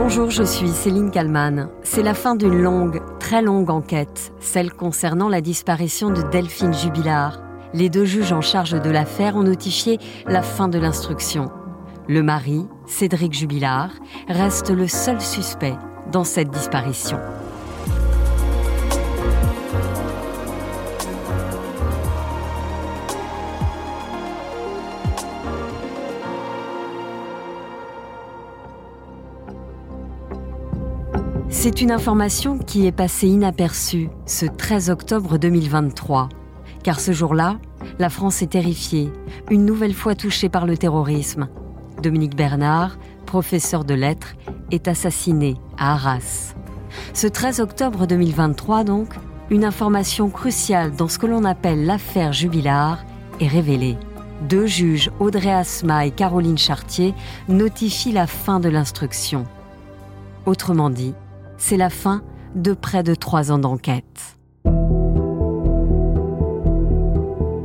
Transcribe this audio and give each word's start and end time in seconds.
Bonjour, 0.00 0.30
je 0.30 0.44
suis 0.44 0.68
Céline 0.68 1.10
Kalman. 1.10 1.70
C'est 1.82 2.04
la 2.04 2.14
fin 2.14 2.36
d'une 2.36 2.62
longue, 2.62 3.02
très 3.18 3.42
longue 3.42 3.68
enquête, 3.68 4.32
celle 4.38 4.72
concernant 4.72 5.28
la 5.28 5.40
disparition 5.40 6.10
de 6.10 6.22
Delphine 6.22 6.72
Jubilard. 6.72 7.40
Les 7.74 7.90
deux 7.90 8.04
juges 8.04 8.32
en 8.32 8.40
charge 8.40 8.80
de 8.80 8.90
l'affaire 8.90 9.34
ont 9.34 9.42
notifié 9.42 9.98
la 10.28 10.42
fin 10.42 10.68
de 10.68 10.78
l'instruction. 10.78 11.50
Le 12.06 12.22
mari, 12.22 12.64
Cédric 12.86 13.32
Jubilard, 13.32 13.90
reste 14.28 14.70
le 14.70 14.86
seul 14.86 15.20
suspect 15.20 15.76
dans 16.12 16.24
cette 16.24 16.50
disparition. 16.50 17.18
C'est 31.50 31.80
une 31.80 31.90
information 31.90 32.58
qui 32.58 32.86
est 32.86 32.92
passée 32.92 33.26
inaperçue 33.26 34.10
ce 34.26 34.44
13 34.44 34.90
octobre 34.90 35.38
2023, 35.38 36.28
car 36.82 37.00
ce 37.00 37.12
jour-là, 37.12 37.58
la 37.98 38.10
France 38.10 38.42
est 38.42 38.48
terrifiée, 38.48 39.10
une 39.50 39.64
nouvelle 39.64 39.94
fois 39.94 40.14
touchée 40.14 40.50
par 40.50 40.66
le 40.66 40.76
terrorisme. 40.76 41.48
Dominique 42.02 42.36
Bernard, 42.36 42.98
professeur 43.24 43.86
de 43.86 43.94
lettres, 43.94 44.34
est 44.70 44.88
assassiné 44.88 45.56
à 45.78 45.94
Arras. 45.94 46.54
Ce 47.14 47.26
13 47.26 47.60
octobre 47.60 48.06
2023, 48.06 48.84
donc, 48.84 49.14
une 49.48 49.64
information 49.64 50.28
cruciale 50.28 50.94
dans 50.94 51.08
ce 51.08 51.18
que 51.18 51.26
l'on 51.26 51.44
appelle 51.44 51.86
l'affaire 51.86 52.34
Jubilard 52.34 52.98
est 53.40 53.48
révélée. 53.48 53.96
Deux 54.48 54.66
juges, 54.66 55.10
Audrey 55.18 55.52
Asma 55.52 56.04
et 56.04 56.10
Caroline 56.10 56.58
Chartier, 56.58 57.14
notifient 57.48 58.12
la 58.12 58.26
fin 58.26 58.60
de 58.60 58.68
l'instruction. 58.68 59.46
Autrement 60.44 60.90
dit, 60.90 61.14
c'est 61.58 61.76
la 61.76 61.90
fin 61.90 62.22
de 62.54 62.72
près 62.72 63.02
de 63.02 63.14
trois 63.14 63.52
ans 63.52 63.58
d'enquête. 63.58 64.38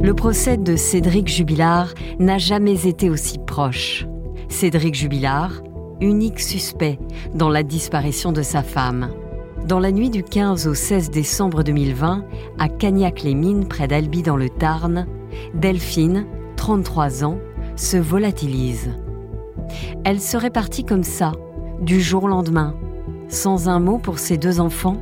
Le 0.01 0.13
procès 0.13 0.57
de 0.57 0.75
Cédric 0.75 1.29
Jubilard 1.29 1.93
n'a 2.19 2.37
jamais 2.37 2.85
été 2.87 3.09
aussi 3.09 3.37
proche. 3.37 4.05
Cédric 4.49 4.95
Jubilard, 4.95 5.63
unique 6.01 6.41
suspect 6.41 6.99
dans 7.33 7.49
la 7.49 7.63
disparition 7.63 8.33
de 8.33 8.41
sa 8.41 8.63
femme. 8.63 9.11
Dans 9.65 9.79
la 9.79 9.93
nuit 9.93 10.09
du 10.09 10.23
15 10.23 10.67
au 10.67 10.73
16 10.73 11.09
décembre 11.09 11.63
2020, 11.63 12.25
à 12.59 12.67
Cagnac-les-Mines, 12.67 13.67
près 13.67 13.87
d'Albi 13.87 14.23
dans 14.23 14.35
le 14.35 14.49
Tarn, 14.49 15.07
Delphine, 15.53 16.25
33 16.57 17.23
ans, 17.23 17.37
se 17.77 17.95
volatilise. 17.95 18.89
Elle 20.03 20.19
serait 20.19 20.49
partie 20.49 20.83
comme 20.83 21.03
ça, 21.03 21.31
du 21.79 22.01
jour 22.01 22.25
au 22.25 22.27
lendemain, 22.27 22.75
sans 23.33 23.67
un 23.67 23.79
mot 23.79 23.97
pour 23.97 24.19
ses 24.19 24.37
deux 24.37 24.59
enfants 24.59 24.97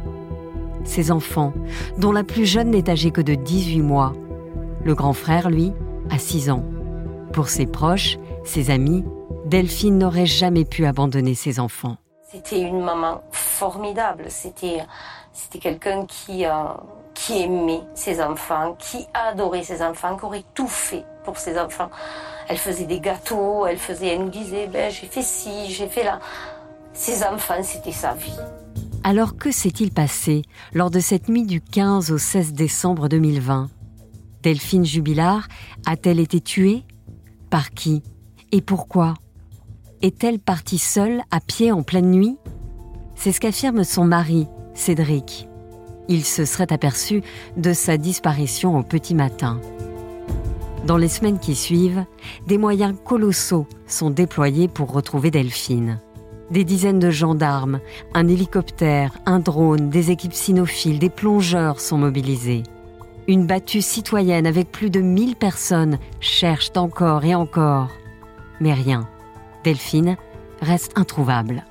Ses 0.85 1.11
enfants, 1.11 1.53
dont 1.97 2.11
la 2.11 2.23
plus 2.23 2.45
jeune 2.45 2.71
n'est 2.71 2.89
âgée 2.89 3.11
que 3.11 3.21
de 3.21 3.35
18 3.35 3.81
mois. 3.81 4.13
Le 4.83 4.95
grand 4.95 5.13
frère, 5.13 5.49
lui, 5.49 5.73
a 6.09 6.17
6 6.17 6.49
ans. 6.49 6.63
Pour 7.33 7.49
ses 7.49 7.67
proches, 7.67 8.17
ses 8.43 8.71
amis, 8.71 9.03
Delphine 9.45 9.97
n'aurait 9.97 10.25
jamais 10.25 10.65
pu 10.65 10.85
abandonner 10.85 11.35
ses 11.35 11.59
enfants. 11.59 11.97
C'était 12.31 12.61
une 12.61 12.81
maman 12.81 13.21
formidable. 13.31 14.25
C'était, 14.29 14.79
c'était 15.33 15.59
quelqu'un 15.59 16.05
qui, 16.05 16.45
euh, 16.45 16.51
qui 17.13 17.43
aimait 17.43 17.81
ses 17.93 18.21
enfants, 18.21 18.75
qui 18.79 19.05
adorait 19.13 19.63
ses 19.63 19.83
enfants, 19.83 20.15
qui 20.15 20.25
aurait 20.25 20.45
tout 20.53 20.67
fait 20.67 21.03
pour 21.25 21.37
ses 21.37 21.59
enfants. 21.59 21.89
Elle 22.47 22.57
faisait 22.57 22.85
des 22.85 23.01
gâteaux, 23.01 23.65
elle 23.65 23.77
faisait, 23.77 24.07
elle 24.07 24.21
nous 24.21 24.29
disait, 24.29 24.67
ben, 24.67 24.89
j'ai 24.89 25.07
fait 25.07 25.21
ci, 25.21 25.69
j'ai 25.69 25.87
fait 25.87 26.03
là. 26.03 26.19
Ses 26.93 27.23
enfants, 27.23 27.63
c'était 27.63 27.91
sa 27.91 28.13
vie. 28.13 28.35
Alors 29.03 29.37
que 29.37 29.51
s'est-il 29.51 29.91
passé 29.91 30.43
lors 30.73 30.91
de 30.91 30.99
cette 30.99 31.29
nuit 31.29 31.45
du 31.45 31.61
15 31.61 32.11
au 32.11 32.17
16 32.17 32.53
décembre 32.53 33.07
2020 33.07 33.69
Delphine 34.43 34.85
Jubilard 34.85 35.47
a-t-elle 35.85 36.19
été 36.19 36.41
tuée? 36.41 36.83
Par 37.49 37.71
qui? 37.71 38.03
Et 38.51 38.61
pourquoi? 38.61 39.13
Est-elle 40.01 40.39
partie 40.39 40.79
seule, 40.79 41.21
à 41.31 41.39
pied, 41.39 41.71
en 41.71 41.83
pleine 41.83 42.11
nuit? 42.11 42.37
C'est 43.15 43.31
ce 43.31 43.39
qu'affirme 43.39 43.83
son 43.83 44.03
mari, 44.03 44.47
Cédric. 44.73 45.47
Il 46.09 46.25
se 46.25 46.43
serait 46.43 46.73
aperçu 46.73 47.21
de 47.55 47.71
sa 47.71 47.97
disparition 47.97 48.77
au 48.77 48.83
petit 48.83 49.15
matin. 49.15 49.61
Dans 50.85 50.97
les 50.97 51.07
semaines 51.07 51.39
qui 51.39 51.55
suivent, 51.55 52.05
des 52.47 52.57
moyens 52.57 52.95
colossaux 53.05 53.67
sont 53.87 54.09
déployés 54.09 54.67
pour 54.67 54.91
retrouver 54.91 55.31
Delphine 55.31 55.99
des 56.51 56.63
dizaines 56.65 56.99
de 56.99 57.09
gendarmes, 57.09 57.79
un 58.13 58.27
hélicoptère, 58.27 59.13
un 59.25 59.39
drone, 59.39 59.89
des 59.89 60.11
équipes 60.11 60.33
cynophiles, 60.33 60.99
des 60.99 61.09
plongeurs 61.09 61.79
sont 61.79 61.97
mobilisés. 61.97 62.63
Une 63.27 63.47
battue 63.47 63.81
citoyenne 63.81 64.45
avec 64.45 64.71
plus 64.71 64.89
de 64.89 64.99
1000 64.99 65.35
personnes 65.35 65.97
cherche 66.19 66.71
encore 66.75 67.23
et 67.23 67.33
encore. 67.33 67.89
Mais 68.59 68.73
rien. 68.73 69.07
Delphine 69.63 70.17
reste 70.61 70.97
introuvable. 70.97 71.63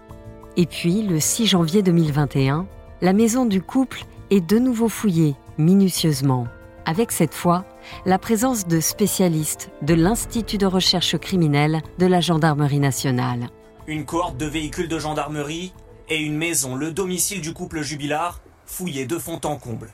Et 0.56 0.66
puis, 0.66 1.02
le 1.02 1.20
6 1.20 1.46
janvier 1.46 1.82
2021, 1.82 2.66
la 3.02 3.12
maison 3.12 3.44
du 3.44 3.60
couple 3.60 4.04
est 4.30 4.40
de 4.40 4.58
nouveau 4.58 4.88
fouillée 4.88 5.34
minutieusement, 5.58 6.46
avec 6.86 7.12
cette 7.12 7.34
fois 7.34 7.64
la 8.06 8.18
présence 8.18 8.66
de 8.66 8.80
spécialistes 8.80 9.70
de 9.82 9.94
l'Institut 9.94 10.58
de 10.58 10.66
recherche 10.66 11.18
criminelle 11.18 11.82
de 11.98 12.06
la 12.06 12.20
Gendarmerie 12.20 12.80
nationale 12.80 13.50
une 13.86 14.04
cohorte 14.04 14.36
de 14.36 14.46
véhicules 14.46 14.88
de 14.88 14.98
gendarmerie 14.98 15.72
et 16.08 16.18
une 16.18 16.36
maison, 16.36 16.74
le 16.74 16.92
domicile 16.92 17.40
du 17.40 17.52
couple 17.52 17.82
jubilard, 17.82 18.40
fouillé 18.66 19.06
de 19.06 19.18
fond 19.18 19.40
en 19.44 19.56
comble. 19.56 19.92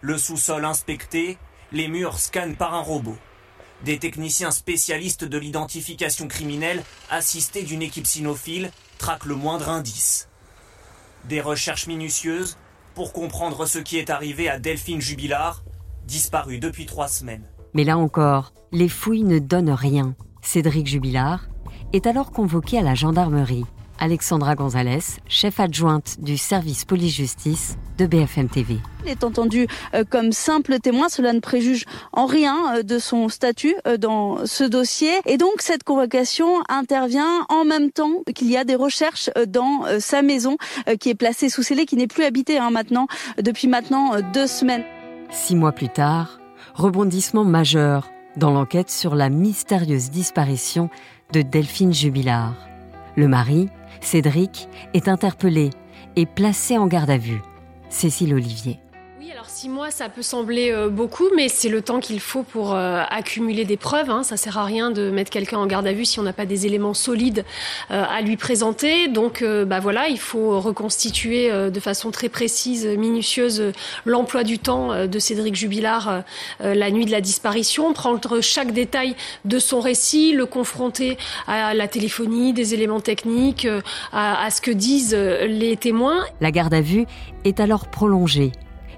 Le 0.00 0.16
sous-sol 0.16 0.64
inspecté, 0.64 1.38
les 1.72 1.88
murs 1.88 2.18
scannent 2.18 2.56
par 2.56 2.74
un 2.74 2.80
robot. 2.80 3.16
Des 3.84 3.98
techniciens 3.98 4.50
spécialistes 4.50 5.24
de 5.24 5.38
l'identification 5.38 6.28
criminelle, 6.28 6.82
assistés 7.10 7.62
d'une 7.62 7.82
équipe 7.82 8.06
cynophile, 8.06 8.70
traquent 8.98 9.26
le 9.26 9.34
moindre 9.34 9.68
indice. 9.68 10.28
Des 11.26 11.40
recherches 11.40 11.86
minutieuses 11.86 12.56
pour 12.94 13.12
comprendre 13.12 13.66
ce 13.66 13.78
qui 13.78 13.98
est 13.98 14.10
arrivé 14.10 14.48
à 14.48 14.58
Delphine 14.58 15.00
Jubilard, 15.00 15.62
disparue 16.06 16.58
depuis 16.58 16.86
trois 16.86 17.08
semaines. 17.08 17.44
Mais 17.74 17.84
là 17.84 17.96
encore, 17.96 18.52
les 18.72 18.88
fouilles 18.88 19.24
ne 19.24 19.38
donnent 19.38 19.70
rien. 19.70 20.14
Cédric 20.42 20.86
Jubilard, 20.86 21.49
est 21.92 22.06
alors 22.06 22.30
convoqué 22.32 22.78
à 22.78 22.82
la 22.82 22.94
gendarmerie. 22.94 23.64
Alexandra 23.98 24.54
Gonzalez, 24.54 25.20
chef 25.28 25.60
adjointe 25.60 26.16
du 26.20 26.38
service 26.38 26.86
police-justice 26.86 27.76
de 27.98 28.06
BFM 28.06 28.48
TV. 28.48 28.78
Il 29.04 29.10
est 29.10 29.24
entendu 29.24 29.66
euh, 29.92 30.04
comme 30.08 30.32
simple 30.32 30.78
témoin, 30.78 31.10
cela 31.10 31.34
ne 31.34 31.40
préjuge 31.40 31.84
en 32.14 32.24
rien 32.24 32.76
euh, 32.76 32.82
de 32.82 32.98
son 32.98 33.28
statut 33.28 33.74
euh, 33.86 33.98
dans 33.98 34.46
ce 34.46 34.64
dossier. 34.64 35.10
Et 35.26 35.36
donc 35.36 35.56
cette 35.58 35.84
convocation 35.84 36.62
intervient 36.70 37.44
en 37.50 37.66
même 37.66 37.90
temps 37.90 38.22
qu'il 38.34 38.50
y 38.50 38.56
a 38.56 38.64
des 38.64 38.74
recherches 38.74 39.28
dans 39.46 39.84
sa 39.98 40.22
maison 40.22 40.56
qui 40.98 41.10
est 41.10 41.14
placée 41.14 41.50
sous 41.50 41.62
scellé, 41.62 41.84
qui 41.84 41.96
n'est 41.96 42.06
plus 42.06 42.24
habitée 42.24 42.56
hein, 42.56 42.70
maintenant 42.70 43.06
depuis 43.42 43.68
maintenant 43.68 44.12
deux 44.32 44.46
semaines. 44.46 44.84
Six 45.30 45.56
mois 45.56 45.72
plus 45.72 45.90
tard, 45.90 46.40
rebondissement 46.74 47.44
majeur 47.44 48.08
dans 48.36 48.50
l'enquête 48.50 48.90
sur 48.90 49.14
la 49.14 49.28
mystérieuse 49.28 50.10
disparition 50.10 50.88
de 51.32 51.42
Delphine 51.42 51.92
Jubilard. 51.92 52.54
Le 53.16 53.28
mari, 53.28 53.68
Cédric, 54.00 54.68
est 54.94 55.08
interpellé 55.08 55.70
et 56.16 56.26
placé 56.26 56.78
en 56.78 56.86
garde 56.86 57.10
à 57.10 57.18
vue. 57.18 57.42
Cécile 57.88 58.34
Olivier. 58.34 58.80
Alors 59.32 59.48
six 59.48 59.68
mois, 59.68 59.92
ça 59.92 60.08
peut 60.08 60.22
sembler 60.22 60.72
euh, 60.72 60.88
beaucoup, 60.88 61.28
mais 61.36 61.48
c'est 61.48 61.68
le 61.68 61.82
temps 61.82 62.00
qu'il 62.00 62.18
faut 62.18 62.42
pour 62.42 62.74
euh, 62.74 63.02
accumuler 63.10 63.64
des 63.64 63.76
preuves. 63.76 64.10
Hein. 64.10 64.24
Ça 64.24 64.36
sert 64.36 64.58
à 64.58 64.64
rien 64.64 64.90
de 64.90 65.08
mettre 65.08 65.30
quelqu'un 65.30 65.58
en 65.58 65.66
garde 65.66 65.86
à 65.86 65.92
vue 65.92 66.04
si 66.04 66.18
on 66.18 66.24
n'a 66.24 66.32
pas 66.32 66.46
des 66.46 66.66
éléments 66.66 66.94
solides 66.94 67.44
euh, 67.92 68.02
à 68.10 68.22
lui 68.22 68.36
présenter. 68.36 69.06
Donc, 69.06 69.44
bah 69.44 69.78
voilà, 69.78 70.08
il 70.08 70.18
faut 70.18 70.58
reconstituer 70.58 71.50
de 71.70 71.80
façon 71.80 72.10
très 72.10 72.28
précise, 72.28 72.86
minutieuse, 72.86 73.72
l'emploi 74.04 74.42
du 74.42 74.58
temps 74.58 75.06
de 75.06 75.18
Cédric 75.18 75.54
Jubilard 75.54 76.22
la 76.60 76.90
nuit 76.90 77.04
de 77.04 77.10
la 77.10 77.20
disparition, 77.20 77.92
prendre 77.92 78.40
chaque 78.40 78.72
détail 78.72 79.14
de 79.44 79.58
son 79.58 79.80
récit, 79.80 80.32
le 80.32 80.46
confronter 80.46 81.18
à 81.46 81.74
la 81.74 81.88
téléphonie, 81.88 82.52
des 82.52 82.74
éléments 82.74 83.00
techniques, 83.00 83.68
à 84.12 84.50
ce 84.50 84.60
que 84.60 84.70
disent 84.70 85.14
les 85.14 85.76
témoins. 85.76 86.24
La 86.40 86.50
garde 86.50 86.74
à 86.74 86.80
vue 86.80 87.06
est 87.44 87.60
alors 87.60 87.88
prolongée 87.88 88.52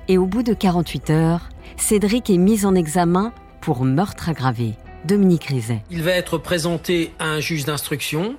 et 0.08 0.18
au 0.18 0.26
bout 0.26 0.42
de 0.42 0.54
48 0.54 1.10
heures, 1.10 1.48
Cédric 1.76 2.30
est 2.30 2.38
mis 2.38 2.64
en 2.64 2.74
examen 2.74 3.32
pour 3.60 3.84
meurtre 3.84 4.28
aggravé. 4.28 4.74
Dominique 5.04 5.44
Rizet. 5.44 5.82
Il 5.90 6.02
va 6.02 6.12
être 6.12 6.38
présenté 6.38 7.12
à 7.18 7.26
un 7.26 7.40
juge 7.40 7.64
d'instruction 7.64 8.36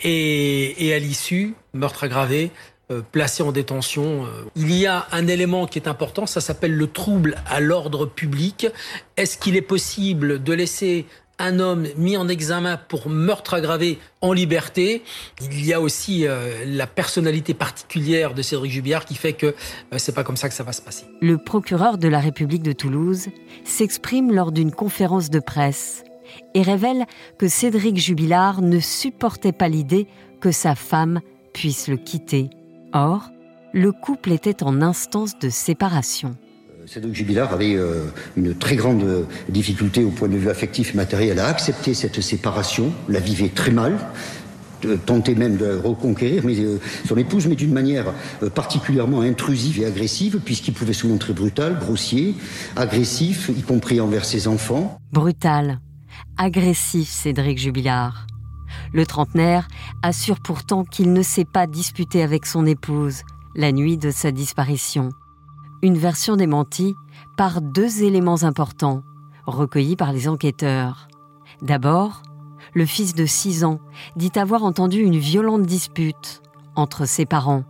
et, 0.00 0.92
à 0.94 0.98
l'issue, 0.98 1.54
meurtre 1.74 2.04
aggravé, 2.04 2.50
euh, 2.90 3.02
placé 3.10 3.42
en 3.42 3.52
détention. 3.52 4.24
Euh. 4.24 4.44
Il 4.54 4.72
y 4.72 4.86
a 4.86 5.06
un 5.10 5.26
élément 5.26 5.66
qui 5.66 5.78
est 5.78 5.88
important, 5.88 6.26
ça 6.26 6.40
s'appelle 6.40 6.74
le 6.76 6.86
trouble 6.86 7.36
à 7.48 7.60
l'ordre 7.60 8.06
public. 8.06 8.68
Est-ce 9.16 9.38
qu'il 9.38 9.56
est 9.56 9.62
possible 9.62 10.42
de 10.42 10.52
laisser 10.52 11.06
un 11.38 11.60
homme 11.60 11.86
mis 11.96 12.16
en 12.16 12.28
examen 12.28 12.78
pour 12.88 13.08
meurtre 13.08 13.54
aggravé 13.54 13.98
en 14.20 14.32
liberté. 14.32 15.02
Il 15.42 15.64
y 15.64 15.72
a 15.72 15.80
aussi 15.80 16.26
euh, 16.26 16.64
la 16.66 16.86
personnalité 16.86 17.54
particulière 17.54 18.34
de 18.34 18.42
Cédric 18.42 18.72
Jubilard 18.72 19.04
qui 19.04 19.14
fait 19.14 19.34
que 19.34 19.46
euh, 19.46 19.52
c'est 19.98 20.14
pas 20.14 20.24
comme 20.24 20.36
ça 20.36 20.48
que 20.48 20.54
ça 20.54 20.64
va 20.64 20.72
se 20.72 20.82
passer. 20.82 21.04
Le 21.20 21.38
procureur 21.38 21.98
de 21.98 22.08
la 22.08 22.20
République 22.20 22.62
de 22.62 22.72
Toulouse 22.72 23.28
s'exprime 23.64 24.32
lors 24.32 24.52
d'une 24.52 24.72
conférence 24.72 25.30
de 25.30 25.40
presse 25.40 26.04
et 26.54 26.62
révèle 26.62 27.06
que 27.38 27.48
Cédric 27.48 27.98
Jubilard 27.98 28.62
ne 28.62 28.80
supportait 28.80 29.52
pas 29.52 29.68
l'idée 29.68 30.06
que 30.40 30.50
sa 30.50 30.74
femme 30.74 31.20
puisse 31.52 31.88
le 31.88 31.96
quitter. 31.96 32.50
Or, 32.92 33.30
le 33.72 33.92
couple 33.92 34.32
était 34.32 34.62
en 34.62 34.80
instance 34.80 35.38
de 35.38 35.50
séparation. 35.50 36.36
Cédric 36.86 37.14
Jubilard 37.14 37.52
avait 37.52 37.74
euh, 37.74 38.04
une 38.36 38.54
très 38.54 38.76
grande 38.76 39.26
difficulté 39.48 40.04
au 40.04 40.10
point 40.10 40.28
de 40.28 40.36
vue 40.36 40.48
affectif 40.48 40.94
et 40.94 40.96
matériel 40.96 41.40
à 41.40 41.48
accepter 41.48 41.94
cette 41.94 42.20
séparation, 42.20 42.92
la 43.08 43.18
vivait 43.18 43.48
très 43.48 43.72
mal, 43.72 43.98
tentait 45.04 45.34
même 45.34 45.56
de 45.56 45.74
reconquérir 45.74 46.44
mais, 46.44 46.60
euh, 46.60 46.78
son 47.06 47.16
épouse, 47.16 47.48
mais 47.48 47.56
d'une 47.56 47.72
manière 47.72 48.12
euh, 48.42 48.50
particulièrement 48.50 49.22
intrusive 49.22 49.80
et 49.80 49.86
agressive, 49.86 50.40
puisqu'il 50.44 50.74
pouvait 50.74 50.92
se 50.92 51.08
montrer 51.08 51.32
brutal, 51.32 51.78
grossier, 51.78 52.36
agressif, 52.76 53.50
y 53.56 53.62
compris 53.62 54.00
envers 54.00 54.24
ses 54.24 54.46
enfants. 54.46 55.00
Brutal, 55.12 55.80
agressif, 56.36 57.08
Cédric 57.08 57.58
Jubilard. 57.58 58.28
Le 58.92 59.06
trentenaire 59.06 59.66
assure 60.02 60.38
pourtant 60.40 60.84
qu'il 60.84 61.12
ne 61.12 61.22
s'est 61.22 61.46
pas 61.46 61.66
disputé 61.66 62.22
avec 62.22 62.46
son 62.46 62.64
épouse 62.64 63.22
la 63.56 63.72
nuit 63.72 63.96
de 63.96 64.10
sa 64.10 64.30
disparition 64.30 65.08
une 65.82 65.98
version 65.98 66.36
démentie 66.36 66.94
par 67.36 67.60
deux 67.60 68.02
éléments 68.02 68.42
importants 68.42 69.02
recueillis 69.46 69.96
par 69.96 70.12
les 70.12 70.28
enquêteurs. 70.28 71.08
D'abord, 71.62 72.22
le 72.74 72.84
fils 72.84 73.14
de 73.14 73.26
6 73.26 73.64
ans 73.64 73.80
dit 74.16 74.32
avoir 74.36 74.64
entendu 74.64 75.00
une 75.00 75.18
violente 75.18 75.62
dispute 75.62 76.42
entre 76.74 77.06
ses 77.06 77.26
parents. 77.26 77.64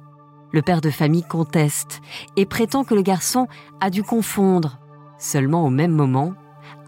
Le 0.52 0.62
père 0.62 0.80
de 0.80 0.90
famille 0.90 1.22
conteste 1.22 2.00
et 2.36 2.46
prétend 2.46 2.84
que 2.84 2.94
le 2.94 3.02
garçon 3.02 3.46
a 3.80 3.90
dû 3.90 4.02
confondre. 4.02 4.78
Seulement 5.18 5.64
au 5.64 5.70
même 5.70 5.92
moment, 5.92 6.34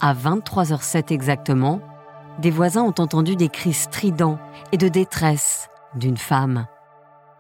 à 0.00 0.14
23h07 0.14 1.12
exactement, 1.12 1.80
des 2.38 2.50
voisins 2.50 2.82
ont 2.82 2.94
entendu 2.98 3.36
des 3.36 3.48
cris 3.48 3.72
stridents 3.72 4.38
et 4.72 4.76
de 4.76 4.88
détresse 4.88 5.68
d'une 5.94 6.16
femme. 6.16 6.66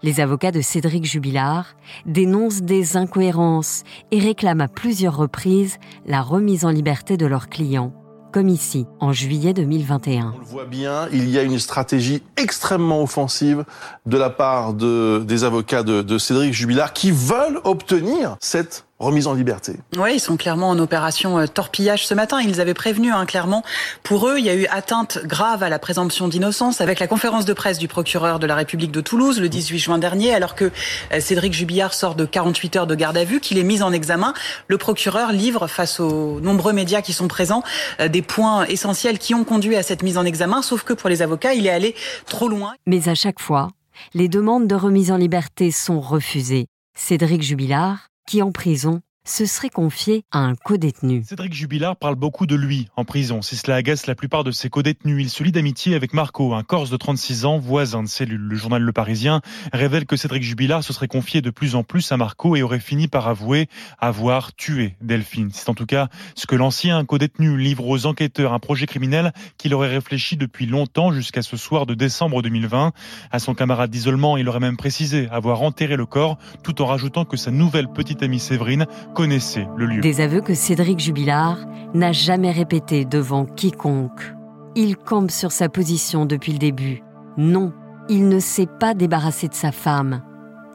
Les 0.04 0.20
avocats 0.20 0.52
de 0.52 0.60
Cédric 0.60 1.04
Jubilard 1.04 1.74
dénoncent 2.06 2.62
des 2.62 2.96
incohérences 2.96 3.82
et 4.12 4.20
réclament 4.20 4.60
à 4.60 4.68
plusieurs 4.68 5.16
reprises 5.16 5.78
la 6.06 6.22
remise 6.22 6.64
en 6.64 6.70
liberté 6.70 7.16
de 7.16 7.26
leurs 7.26 7.48
clients, 7.48 7.92
comme 8.32 8.48
ici 8.48 8.86
en 9.00 9.12
juillet 9.12 9.54
2021. 9.54 10.34
On 10.36 10.38
le 10.38 10.44
voit 10.44 10.66
bien, 10.66 11.08
il 11.12 11.28
y 11.28 11.36
a 11.36 11.42
une 11.42 11.58
stratégie 11.58 12.22
extrêmement 12.36 13.02
offensive 13.02 13.64
de 14.06 14.16
la 14.16 14.30
part 14.30 14.72
de, 14.72 15.24
des 15.26 15.42
avocats 15.42 15.82
de, 15.82 16.02
de 16.02 16.18
Cédric 16.18 16.52
Jubilard 16.52 16.92
qui 16.92 17.10
veulent 17.10 17.60
obtenir 17.64 18.36
cette 18.40 18.87
remise 18.98 19.26
en 19.26 19.34
liberté. 19.34 19.74
Oui, 19.96 20.14
ils 20.14 20.20
sont 20.20 20.36
clairement 20.36 20.70
en 20.70 20.78
opération 20.78 21.38
euh, 21.38 21.46
torpillage 21.46 22.06
ce 22.06 22.14
matin. 22.14 22.40
Ils 22.40 22.60
avaient 22.60 22.74
prévenu, 22.74 23.12
hein, 23.12 23.26
clairement. 23.26 23.62
Pour 24.02 24.28
eux, 24.28 24.38
il 24.38 24.44
y 24.44 24.50
a 24.50 24.54
eu 24.54 24.66
atteinte 24.66 25.18
grave 25.24 25.62
à 25.62 25.68
la 25.68 25.78
présomption 25.78 26.28
d'innocence 26.28 26.80
avec 26.80 26.98
la 26.98 27.06
conférence 27.06 27.44
de 27.44 27.52
presse 27.52 27.78
du 27.78 27.86
procureur 27.86 28.38
de 28.38 28.46
la 28.46 28.56
République 28.56 28.90
de 28.90 29.00
Toulouse 29.00 29.40
le 29.40 29.48
18 29.48 29.78
juin 29.78 29.98
dernier, 29.98 30.34
alors 30.34 30.54
que 30.54 30.72
euh, 31.12 31.20
Cédric 31.20 31.52
Jubillard 31.52 31.94
sort 31.94 32.16
de 32.16 32.24
48 32.24 32.76
heures 32.76 32.86
de 32.86 32.94
garde 32.94 33.16
à 33.16 33.24
vue, 33.24 33.40
qu'il 33.40 33.58
est 33.58 33.64
mis 33.64 33.82
en 33.82 33.92
examen. 33.92 34.34
Le 34.66 34.78
procureur 34.78 35.32
livre, 35.32 35.68
face 35.68 36.00
aux 36.00 36.40
nombreux 36.40 36.72
médias 36.72 37.02
qui 37.02 37.12
sont 37.12 37.28
présents, 37.28 37.62
euh, 38.00 38.08
des 38.08 38.22
points 38.22 38.64
essentiels 38.66 39.18
qui 39.18 39.34
ont 39.34 39.44
conduit 39.44 39.76
à 39.76 39.82
cette 39.82 40.02
mise 40.02 40.18
en 40.18 40.24
examen, 40.24 40.60
sauf 40.62 40.82
que 40.82 40.92
pour 40.92 41.08
les 41.08 41.22
avocats, 41.22 41.54
il 41.54 41.66
est 41.66 41.70
allé 41.70 41.94
trop 42.26 42.48
loin. 42.48 42.74
Mais 42.86 43.08
à 43.08 43.14
chaque 43.14 43.40
fois, 43.40 43.68
les 44.14 44.28
demandes 44.28 44.66
de 44.66 44.74
remise 44.74 45.12
en 45.12 45.16
liberté 45.16 45.70
sont 45.70 46.00
refusées. 46.00 46.66
Cédric 46.96 47.42
Jubilard 47.42 48.07
qui 48.28 48.42
en 48.42 48.52
prison 48.52 49.00
se 49.28 49.44
serait 49.44 49.68
confié 49.68 50.24
à 50.32 50.38
un 50.38 50.54
codétenu. 50.54 51.22
Cédric 51.24 51.52
Jubilard 51.52 51.96
parle 51.96 52.14
beaucoup 52.14 52.46
de 52.46 52.56
lui 52.56 52.88
en 52.96 53.04
prison. 53.04 53.42
Si 53.42 53.56
cela 53.56 53.76
agace 53.76 54.06
la 54.06 54.14
plupart 54.14 54.42
de 54.42 54.50
ses 54.50 54.70
codétenus, 54.70 55.22
il 55.22 55.30
se 55.30 55.42
lie 55.42 55.52
d'amitié 55.52 55.94
avec 55.94 56.14
Marco, 56.14 56.54
un 56.54 56.62
Corse 56.62 56.90
de 56.90 56.96
36 56.96 57.44
ans, 57.44 57.58
voisin 57.58 58.02
de 58.02 58.08
cellule. 58.08 58.40
Le 58.40 58.56
journal 58.56 58.82
Le 58.82 58.92
Parisien 58.92 59.42
révèle 59.72 60.06
que 60.06 60.16
Cédric 60.16 60.42
Jubilard 60.42 60.82
se 60.82 60.92
serait 60.92 61.08
confié 61.08 61.42
de 61.42 61.50
plus 61.50 61.74
en 61.74 61.82
plus 61.82 62.10
à 62.10 62.16
Marco 62.16 62.56
et 62.56 62.62
aurait 62.62 62.80
fini 62.80 63.06
par 63.06 63.28
avouer 63.28 63.68
avoir 63.98 64.54
tué 64.54 64.96
Delphine. 65.02 65.50
C'est 65.52 65.68
en 65.68 65.74
tout 65.74 65.86
cas 65.86 66.08
ce 66.34 66.46
que 66.46 66.56
l'ancien 66.56 67.04
codétenu 67.04 67.58
livre 67.58 67.86
aux 67.86 68.06
enquêteurs, 68.06 68.54
un 68.54 68.58
projet 68.58 68.86
criminel 68.86 69.32
qu'il 69.58 69.74
aurait 69.74 69.88
réfléchi 69.88 70.36
depuis 70.38 70.64
longtemps 70.64 71.12
jusqu'à 71.12 71.42
ce 71.42 71.56
soir 71.58 71.84
de 71.84 71.94
décembre 71.94 72.40
2020. 72.40 72.92
À 73.30 73.38
son 73.38 73.54
camarade 73.54 73.90
d'isolement, 73.90 74.38
il 74.38 74.48
aurait 74.48 74.58
même 74.58 74.78
précisé 74.78 75.28
avoir 75.30 75.62
enterré 75.62 75.96
le 75.96 76.06
corps 76.06 76.38
tout 76.62 76.80
en 76.80 76.86
rajoutant 76.86 77.26
que 77.26 77.36
sa 77.36 77.50
nouvelle 77.50 77.88
petite 77.88 78.22
amie 78.22 78.40
Séverine 78.40 78.86
Des 79.18 80.20
aveux 80.20 80.40
que 80.40 80.54
Cédric 80.54 81.00
Jubilard 81.00 81.58
n'a 81.92 82.12
jamais 82.12 82.52
répétés 82.52 83.04
devant 83.04 83.46
quiconque. 83.46 84.32
Il 84.76 84.96
campe 84.96 85.32
sur 85.32 85.50
sa 85.50 85.68
position 85.68 86.24
depuis 86.24 86.52
le 86.52 86.58
début. 86.58 87.02
Non, 87.36 87.72
il 88.08 88.28
ne 88.28 88.38
s'est 88.38 88.68
pas 88.78 88.94
débarrassé 88.94 89.48
de 89.48 89.54
sa 89.54 89.72
femme. 89.72 90.22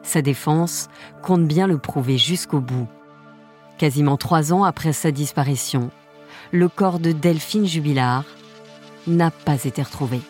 Sa 0.02 0.20
défense 0.20 0.88
compte 1.22 1.46
bien 1.46 1.66
le 1.66 1.78
prouver 1.78 2.18
jusqu'au 2.18 2.60
bout. 2.60 2.86
Quasiment 3.78 4.18
trois 4.18 4.52
ans 4.52 4.64
après 4.64 4.92
sa 4.92 5.10
disparition, 5.10 5.90
le 6.52 6.68
corps 6.68 6.98
de 6.98 7.12
Delphine 7.12 7.66
Jubilard 7.66 8.24
n'a 9.06 9.30
pas 9.30 9.64
été 9.64 9.82
retrouvé. 9.82 10.20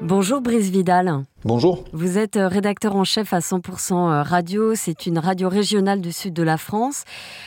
Bonjour 0.00 0.40
Brice 0.40 0.70
Vidal. 0.70 1.24
Bonjour. 1.42 1.84
Vous 1.94 2.18
êtes 2.18 2.36
euh, 2.36 2.48
rédacteur 2.48 2.96
en 2.96 3.04
chef 3.04 3.32
à 3.32 3.38
100% 3.38 3.94
euh, 3.94 4.22
Radio. 4.22 4.74
C'est 4.74 5.06
une 5.06 5.18
radio 5.18 5.48
régionale 5.48 6.02
du 6.02 6.12
sud 6.12 6.34
de 6.34 6.42
la 6.42 6.58
France. 6.58 7.04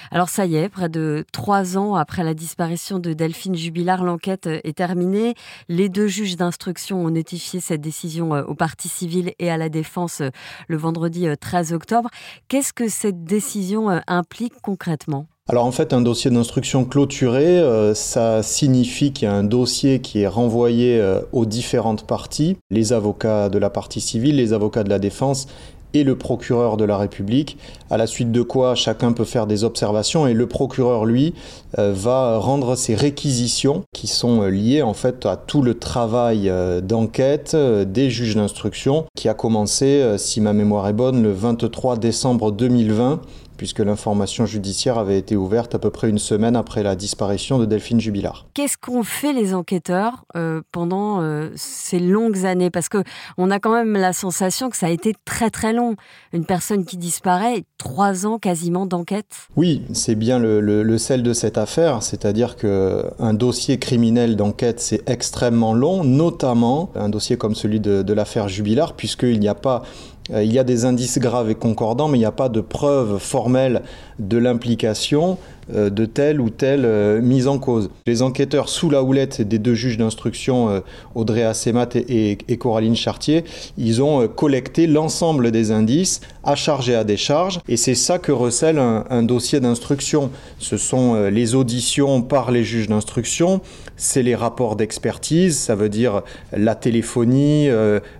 Alors 0.09 0.29
ça 0.29 0.47
y 0.47 0.55
est, 0.55 0.67
près 0.67 0.89
de 0.89 1.23
trois 1.31 1.77
ans 1.77 1.93
après 1.93 2.23
la 2.23 2.33
disparition 2.33 2.97
de 2.97 3.13
Delphine 3.13 3.53
Jubilard, 3.53 4.03
l'enquête 4.03 4.47
euh, 4.47 4.59
est 4.63 4.75
terminée. 4.75 5.35
Les 5.69 5.89
deux 5.89 6.07
juges 6.07 6.37
d'instruction 6.37 7.05
ont 7.05 7.11
notifié 7.11 7.59
cette 7.59 7.81
décision 7.81 8.31
au 8.31 8.55
parti 8.55 8.89
civil 8.89 9.33
et 9.37 9.51
à 9.51 9.57
la 9.57 9.69
défense 9.69 10.23
le 10.67 10.77
vendredi 10.77 11.27
13 11.39 11.73
octobre. 11.73 12.09
Qu'est-ce 12.47 12.73
que 12.73 12.87
cette 12.87 13.23
décision 13.23 14.01
implique 14.07 14.53
concrètement? 14.63 15.27
Alors 15.49 15.65
en 15.65 15.73
fait, 15.73 15.91
un 15.91 15.99
dossier 15.99 16.31
d'instruction 16.31 16.85
clôturé, 16.85 17.59
euh, 17.59 17.93
ça 17.93 18.41
signifie 18.43 19.11
qu'il 19.11 19.27
y 19.27 19.31
a 19.31 19.33
un 19.33 19.43
dossier 19.43 19.99
qui 19.99 20.21
est 20.21 20.27
renvoyé 20.27 20.97
euh, 21.01 21.19
aux 21.33 21.45
différentes 21.45 22.07
parties, 22.07 22.55
les 22.71 22.93
avocats 22.93 23.49
de 23.49 23.57
la 23.57 23.69
partie 23.69 23.99
civile, 23.99 24.37
les 24.37 24.53
avocats 24.53 24.85
de 24.85 24.89
la 24.89 24.99
défense 24.99 25.47
et 25.93 26.05
le 26.05 26.17
procureur 26.17 26.77
de 26.77 26.85
la 26.85 26.97
République, 26.97 27.57
à 27.89 27.97
la 27.97 28.07
suite 28.07 28.31
de 28.31 28.41
quoi 28.41 28.73
chacun 28.73 29.11
peut 29.11 29.25
faire 29.25 29.45
des 29.45 29.65
observations 29.65 30.27
et 30.27 30.33
le 30.33 30.47
procureur, 30.47 31.03
lui, 31.03 31.33
euh, 31.77 31.91
va 31.93 32.37
rendre 32.37 32.77
ses 32.77 32.95
réquisitions 32.95 33.83
qui 33.93 34.07
sont 34.07 34.43
liées 34.43 34.81
en 34.81 34.93
fait 34.93 35.25
à 35.25 35.35
tout 35.35 35.61
le 35.61 35.77
travail 35.77 36.49
d'enquête 36.83 37.53
des 37.53 38.09
juges 38.09 38.35
d'instruction 38.35 39.05
qui 39.13 39.27
a 39.27 39.33
commencé, 39.33 40.15
si 40.17 40.39
ma 40.39 40.53
mémoire 40.53 40.87
est 40.87 40.93
bonne, 40.93 41.21
le 41.21 41.33
23 41.33 41.97
décembre 41.97 42.53
2020 42.53 43.19
puisque 43.63 43.79
l'information 43.79 44.45
judiciaire 44.45 44.97
avait 44.97 45.17
été 45.17 45.37
ouverte 45.37 45.73
à 45.73 45.79
peu 45.79 45.89
près 45.89 46.09
une 46.09 46.19
semaine 46.19 46.57
après 46.57 46.83
la 46.83 46.97
disparition 46.97 47.59
de 47.59 47.63
Delphine 47.65 48.01
Jubilard. 48.01 48.45
Qu'est-ce 48.53 48.77
qu'ont 48.77 49.03
fait 49.03 49.31
les 49.31 49.53
enquêteurs 49.53 50.25
euh, 50.35 50.59
pendant 50.73 51.21
euh, 51.21 51.49
ces 51.55 51.99
longues 51.99 52.45
années? 52.45 52.69
Parce 52.69 52.89
que 52.89 52.97
on 53.37 53.49
a 53.51 53.59
quand 53.59 53.71
même 53.73 53.93
la 53.93 54.11
sensation 54.11 54.69
que 54.69 54.75
ça 54.75 54.87
a 54.87 54.89
été 54.89 55.15
très 55.23 55.49
très 55.49 55.71
long. 55.71 55.95
Une 56.33 56.43
personne 56.43 56.83
qui 56.83 56.97
disparaît, 56.97 57.63
trois 57.77 58.25
ans 58.25 58.37
quasiment 58.37 58.85
d'enquête. 58.85 59.47
Oui, 59.55 59.83
c'est 59.93 60.15
bien 60.15 60.39
le, 60.39 60.59
le, 60.59 60.97
sel 60.97 61.23
de 61.23 61.31
cette 61.31 61.57
affaire, 61.57 62.03
c'est-à-dire 62.03 62.57
que 62.57 63.05
un 63.17 63.33
dossier 63.33 63.79
criminel 63.79 64.35
d'enquête 64.35 64.81
c'est 64.81 65.09
extrêmement 65.09 65.73
long, 65.73 66.03
notamment 66.03 66.91
un 66.95 67.07
dossier 67.07 67.37
comme 67.37 67.55
celui 67.55 67.79
de, 67.79 68.01
de 68.01 68.13
l'affaire 68.13 68.49
Jubilard, 68.49 68.91
puisqu'il 68.97 69.39
n'y 69.39 69.47
a 69.47 69.55
pas 69.55 69.83
il 70.29 70.53
y 70.53 70.59
a 70.59 70.63
des 70.63 70.85
indices 70.85 71.19
graves 71.19 71.49
et 71.49 71.55
concordants, 71.55 72.07
mais 72.07 72.17
il 72.17 72.21
n'y 72.21 72.25
a 72.25 72.31
pas 72.31 72.49
de 72.49 72.61
preuve 72.61 73.17
formelle 73.19 73.81
de 74.19 74.37
l'implication. 74.37 75.31
euh, 75.33 75.62
de 75.69 76.05
telle 76.05 76.41
ou 76.41 76.49
telle 76.49 76.85
euh, 76.85 77.21
mise 77.21 77.47
en 77.47 77.59
cause. 77.59 77.89
Les 78.05 78.21
enquêteurs 78.21 78.69
sous 78.69 78.89
la 78.89 79.03
houlette 79.03 79.41
des 79.41 79.59
deux 79.59 79.73
juges 79.73 79.97
d'instruction, 79.97 80.81
Audrey 81.15 81.43
Assemat 81.43 81.89
et, 81.95 82.37
Coraline 82.57 82.95
Chartier, 82.95 83.43
ils 83.77 84.01
ont 84.01 84.27
collecté 84.27 84.87
l'ensemble 84.87 85.51
des 85.51 85.71
indices 85.71 86.21
à 86.43 86.55
charge 86.55 86.89
et 86.89 86.95
à 86.95 87.03
décharge, 87.03 87.59
et 87.67 87.77
c'est 87.77 87.95
ça 87.95 88.19
que 88.19 88.31
recèle 88.31 88.77
un 88.77 89.23
dossier 89.23 89.59
d'instruction. 89.59 90.29
Ce 90.59 90.77
sont 90.77 91.29
les 91.29 91.55
auditions 91.55 92.21
par 92.21 92.51
les 92.51 92.63
juges 92.63 92.87
d'instruction, 92.87 93.61
c'est 93.95 94.23
les 94.23 94.35
rapports 94.35 94.75
d'expertise, 94.75 95.57
ça 95.57 95.75
veut 95.75 95.89
dire 95.89 96.21
la 96.51 96.75
téléphonie, 96.75 97.69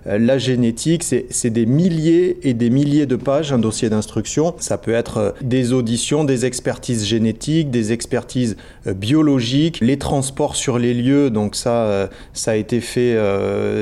la 0.04 0.38
génétique, 0.38 1.02
c'est 1.02 1.50
des 1.50 1.66
milliers 1.66 2.38
et 2.42 2.54
des 2.54 2.70
milliers 2.70 3.06
de 3.06 3.16
pages, 3.16 3.52
un 3.52 3.58
dossier 3.58 3.90
d'instruction. 3.90 4.54
Ça 4.58 4.78
peut 4.78 4.94
être 4.94 5.34
des 5.42 5.72
auditions, 5.72 6.24
des 6.24 6.46
expertises 6.46 7.04
génétiques 7.04 7.33
des 7.70 7.92
expertises 7.92 8.56
biologiques, 8.86 9.80
les 9.80 9.98
transports 9.98 10.56
sur 10.56 10.78
les 10.78 10.94
lieux. 10.94 11.30
Donc 11.30 11.54
ça, 11.54 12.08
ça 12.32 12.52
a 12.52 12.56
été 12.56 12.80
fait, 12.80 13.16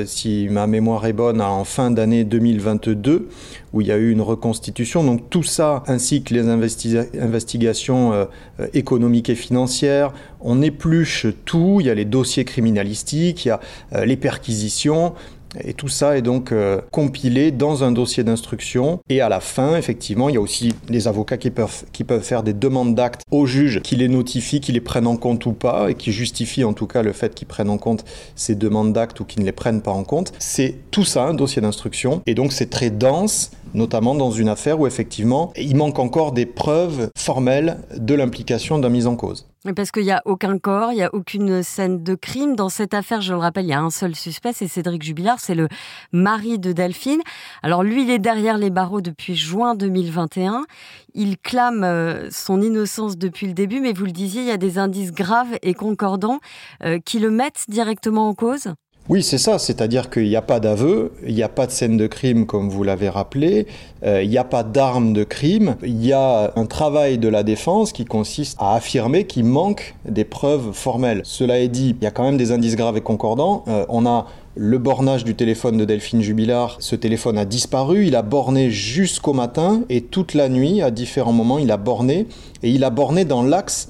si 0.05 0.47
ma 0.49 0.67
mémoire 0.67 1.05
est 1.05 1.13
bonne, 1.13 1.41
en 1.41 1.63
fin 1.63 1.91
d'année 1.91 2.23
2022 2.23 3.29
où 3.73 3.81
il 3.81 3.87
y 3.87 3.91
a 3.91 3.97
eu 3.97 4.11
une 4.11 4.21
reconstitution. 4.21 5.03
Donc 5.03 5.31
tout 5.31 5.41
ça, 5.41 5.83
ainsi 5.87 6.21
que 6.21 6.33
les 6.33 6.47
investigations 6.47 8.27
économiques 8.73 9.29
et 9.29 9.35
financières, 9.35 10.13
on 10.41 10.61
épluche 10.61 11.25
tout. 11.45 11.77
Il 11.79 11.87
y 11.87 11.89
a 11.89 11.95
les 11.95 12.05
dossiers 12.05 12.45
criminalistiques, 12.45 13.45
il 13.45 13.47
y 13.47 13.51
a 13.51 13.59
les 14.05 14.17
perquisitions. 14.17 15.13
Et 15.61 15.73
tout 15.73 15.87
ça 15.87 16.17
est 16.17 16.21
donc 16.21 16.51
euh, 16.51 16.81
compilé 16.91 17.51
dans 17.51 17.83
un 17.83 17.91
dossier 17.91 18.23
d'instruction. 18.23 18.99
Et 19.09 19.21
à 19.21 19.29
la 19.29 19.39
fin, 19.39 19.75
effectivement, 19.77 20.29
il 20.29 20.35
y 20.35 20.37
a 20.37 20.41
aussi 20.41 20.73
les 20.89 21.07
avocats 21.07 21.37
qui 21.37 21.51
peuvent, 21.51 21.83
qui 21.91 22.03
peuvent 22.03 22.23
faire 22.23 22.43
des 22.43 22.53
demandes 22.53 22.95
d'actes 22.95 23.21
au 23.31 23.45
juge 23.45 23.81
qui 23.81 23.95
les 23.95 24.07
notifient, 24.07 24.61
qui 24.61 24.71
les 24.71 24.81
prennent 24.81 25.07
en 25.07 25.17
compte 25.17 25.45
ou 25.45 25.53
pas, 25.53 25.89
et 25.89 25.95
qui 25.95 26.11
justifient 26.11 26.63
en 26.63 26.73
tout 26.73 26.87
cas 26.87 27.01
le 27.01 27.13
fait 27.13 27.35
qu'ils 27.35 27.47
prennent 27.47 27.69
en 27.69 27.77
compte 27.77 28.05
ces 28.35 28.55
demandes 28.55 28.93
d'actes 28.93 29.19
ou 29.19 29.25
qu'ils 29.25 29.41
ne 29.41 29.45
les 29.45 29.51
prennent 29.51 29.81
pas 29.81 29.91
en 29.91 30.03
compte. 30.03 30.33
C'est 30.39 30.75
tout 30.91 31.05
ça, 31.05 31.23
un 31.23 31.33
dossier 31.33 31.61
d'instruction. 31.61 32.21
Et 32.25 32.35
donc 32.35 32.53
c'est 32.53 32.69
très 32.69 32.89
dense 32.89 33.51
notamment 33.73 34.15
dans 34.15 34.31
une 34.31 34.49
affaire 34.49 34.79
où 34.79 34.87
effectivement 34.87 35.51
il 35.55 35.75
manque 35.75 35.99
encore 35.99 36.31
des 36.31 36.45
preuves 36.45 37.09
formelles 37.17 37.77
de 37.95 38.13
l'implication 38.13 38.79
d'un 38.79 38.89
mise 38.89 39.07
en 39.07 39.15
cause. 39.15 39.47
Parce 39.75 39.91
qu'il 39.91 40.03
n'y 40.03 40.11
a 40.11 40.21
aucun 40.25 40.57
corps, 40.59 40.91
il 40.91 40.95
n'y 40.95 41.03
a 41.03 41.13
aucune 41.15 41.63
scène 41.63 42.03
de 42.03 42.15
crime. 42.15 42.55
Dans 42.55 42.67
cette 42.67 42.93
affaire, 42.93 43.21
je 43.21 43.31
le 43.31 43.39
rappelle, 43.39 43.65
il 43.65 43.69
y 43.69 43.73
a 43.73 43.79
un 43.79 43.89
seul 43.89 44.13
suspect, 44.13 44.51
c'est 44.51 44.67
Cédric 44.67 45.03
Jubilard, 45.03 45.39
c'est 45.39 45.55
le 45.55 45.69
mari 46.11 46.59
de 46.59 46.73
Delphine. 46.73 47.21
Alors 47.61 47.81
lui, 47.81 48.03
il 48.03 48.09
est 48.09 48.19
derrière 48.19 48.57
les 48.57 48.69
barreaux 48.69 48.99
depuis 48.99 49.35
juin 49.35 49.75
2021. 49.75 50.65
Il 51.13 51.37
clame 51.37 51.85
euh, 51.85 52.29
son 52.29 52.61
innocence 52.61 53.17
depuis 53.17 53.47
le 53.47 53.53
début, 53.53 53.79
mais 53.79 53.93
vous 53.93 54.05
le 54.05 54.11
disiez, 54.11 54.41
il 54.41 54.47
y 54.47 54.51
a 54.51 54.57
des 54.57 54.77
indices 54.77 55.13
graves 55.13 55.57
et 55.61 55.73
concordants 55.73 56.39
euh, 56.83 56.99
qui 56.99 57.19
le 57.19 57.31
mettent 57.31 57.63
directement 57.69 58.27
en 58.27 58.33
cause? 58.33 58.73
Oui, 59.09 59.21
c'est 59.21 59.37
ça, 59.37 59.59
c'est-à-dire 59.59 60.09
qu'il 60.09 60.29
n'y 60.29 60.37
a 60.37 60.41
pas 60.41 60.61
d'aveu, 60.61 61.11
il 61.27 61.35
n'y 61.35 61.43
a 61.43 61.49
pas 61.49 61.67
de 61.67 61.71
scène 61.71 61.97
de 61.97 62.07
crime 62.07 62.45
comme 62.45 62.69
vous 62.69 62.83
l'avez 62.83 63.09
rappelé, 63.09 63.67
euh, 64.05 64.23
il 64.23 64.29
n'y 64.29 64.37
a 64.37 64.45
pas 64.45 64.63
d'arme 64.63 65.11
de 65.11 65.25
crime, 65.25 65.75
il 65.83 66.05
y 66.05 66.13
a 66.13 66.53
un 66.55 66.65
travail 66.65 67.17
de 67.17 67.27
la 67.27 67.43
défense 67.43 67.91
qui 67.91 68.05
consiste 68.05 68.55
à 68.61 68.75
affirmer 68.75 69.25
qu'il 69.25 69.43
manque 69.43 69.95
des 70.05 70.23
preuves 70.23 70.71
formelles. 70.71 71.19
Cela 71.25 71.59
est 71.59 71.67
dit, 71.67 71.97
il 71.99 72.03
y 72.03 72.07
a 72.07 72.11
quand 72.11 72.23
même 72.23 72.37
des 72.37 72.53
indices 72.53 72.77
graves 72.77 72.95
et 72.95 73.01
concordants. 73.01 73.65
Euh, 73.67 73.85
on 73.89 74.05
a 74.05 74.27
le 74.55 74.77
bornage 74.77 75.25
du 75.25 75.35
téléphone 75.35 75.75
de 75.75 75.83
Delphine 75.83 76.21
Jubilard, 76.21 76.77
ce 76.79 76.95
téléphone 76.95 77.37
a 77.37 77.43
disparu, 77.43 78.05
il 78.05 78.15
a 78.15 78.21
borné 78.21 78.71
jusqu'au 78.71 79.33
matin 79.33 79.81
et 79.89 79.99
toute 79.99 80.33
la 80.33 80.47
nuit, 80.47 80.81
à 80.81 80.91
différents 80.91 81.33
moments, 81.33 81.59
il 81.59 81.71
a 81.71 81.77
borné 81.77 82.25
et 82.61 82.69
il 82.69 82.85
a 82.85 82.89
borné 82.89 83.25
dans 83.25 83.43
l'axe 83.43 83.89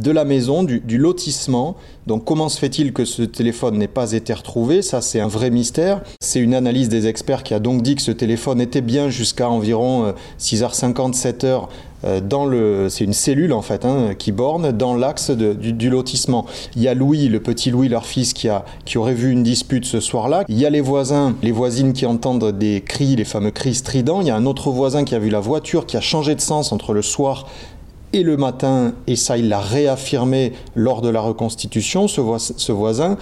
de 0.00 0.10
la 0.10 0.24
maison, 0.24 0.62
du, 0.62 0.98
lotissement. 0.98 1.76
Donc 2.06 2.24
comment 2.24 2.48
se 2.48 2.58
fait-il 2.58 2.92
que 2.92 3.04
ce 3.04 3.22
téléphone 3.22 3.78
n'ait 3.78 3.88
pas 3.88 4.12
été 4.12 4.32
retrouvé? 4.32 4.82
Ça, 4.82 5.00
c'est 5.00 5.20
un 5.20 5.28
vrai 5.28 5.50
mystère. 5.50 6.02
C'est 6.20 6.40
une 6.40 6.54
analyse 6.54 6.88
des 6.88 7.06
experts 7.06 7.42
qui 7.42 7.54
a 7.54 7.58
donc 7.58 7.82
dit 7.82 7.94
que 7.94 8.02
ce 8.02 8.12
téléphone 8.12 8.60
était 8.60 8.80
bien 8.80 9.08
jusqu'à 9.08 9.48
environ 9.48 10.14
6h50, 10.38 11.08
euh, 11.08 11.32
7h 11.32 11.68
euh, 12.04 12.20
dans 12.20 12.44
le, 12.44 12.88
c'est 12.88 13.04
une 13.04 13.14
cellule 13.14 13.52
en 13.52 13.62
fait 13.62 13.84
hein, 13.84 14.14
qui 14.16 14.30
borne 14.30 14.70
dans 14.70 14.94
l'axe 14.94 15.30
du, 15.30 15.90
lotissement. 15.90 16.46
Il 16.76 16.82
y 16.82 16.88
a 16.88 16.94
Louis, 16.94 17.28
le 17.28 17.40
petit 17.40 17.70
Louis, 17.70 17.88
leur 17.88 18.06
fils, 18.06 18.32
qui 18.32 18.48
a, 18.48 18.64
qui 18.84 18.98
aurait 18.98 19.14
vu 19.14 19.30
une 19.30 19.42
dispute 19.42 19.84
ce 19.84 20.00
soir-là. 20.00 20.44
Il 20.48 20.58
y 20.58 20.66
a 20.66 20.70
les 20.70 20.80
voisins, 20.80 21.34
les 21.42 21.52
voisines 21.52 21.92
qui 21.92 22.06
entendent 22.06 22.52
des 22.52 22.82
cris, 22.82 23.16
les 23.16 23.24
fameux 23.24 23.50
cris 23.50 23.74
stridents. 23.74 24.20
Il 24.20 24.26
y 24.26 24.30
a 24.30 24.36
un 24.36 24.46
autre 24.46 24.70
voisin 24.70 25.04
qui 25.04 25.14
a 25.14 25.18
vu 25.18 25.30
la 25.30 25.40
voiture 25.40 25.86
qui 25.86 25.96
a 25.96 26.00
changé 26.00 26.34
de 26.34 26.40
sens 26.40 26.72
entre 26.72 26.92
le 26.92 27.02
soir 27.02 27.46
et 28.16 28.22
le 28.22 28.36
matin, 28.36 28.94
et 29.06 29.14
ça 29.14 29.36
il 29.36 29.48
l'a 29.48 29.60
réaffirmé 29.60 30.52
lors 30.74 31.02
de 31.02 31.08
la 31.08 31.20
reconstitution, 31.20 32.08
ce, 32.08 32.72
voisin. 32.72 33.18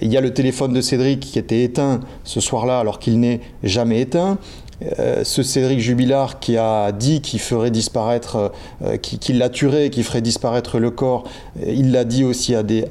Il 0.00 0.12
y 0.12 0.16
a 0.16 0.20
le 0.20 0.32
téléphone 0.32 0.72
de 0.72 0.80
Cédric 0.80 1.20
qui 1.20 1.38
était 1.38 1.62
éteint 1.62 2.00
ce 2.24 2.40
soir-là 2.40 2.78
alors 2.78 2.98
qu'il 2.98 3.20
n'est 3.20 3.40
jamais 3.62 4.00
éteint. 4.00 4.38
Euh, 5.00 5.24
ce 5.24 5.42
Cédric 5.42 5.80
Jubilard 5.80 6.38
qui 6.38 6.56
a 6.56 6.92
dit 6.92 7.20
qu'il 7.20 7.40
ferait 7.40 7.70
disparaître, 7.70 8.52
euh, 8.84 8.96
qu'il 8.96 9.38
l'a 9.38 9.48
tué, 9.48 9.90
qu'il 9.90 10.04
ferait 10.04 10.20
disparaître 10.20 10.78
le 10.78 10.90
corps, 10.90 11.24
il 11.66 11.90
l'a 11.90 12.04
dit 12.04 12.24
aussi 12.24 12.54
à 12.54 12.62
des, 12.62 12.84